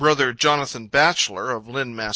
[0.35, 2.09] Jonathan Batchelor, of Lynn, Mass...